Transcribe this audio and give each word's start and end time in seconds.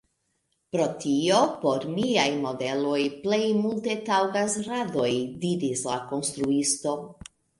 Pro 0.75 0.85
tio 1.01 1.41
por 1.65 1.83
miaj 1.97 2.23
modeloj 2.45 3.03
plej 3.27 3.39
multe 3.65 3.97
taŭgas 4.09 4.57
radoj, 4.71 5.11
diris 5.47 5.87
la 5.91 5.99
konstruisto. 6.15 6.97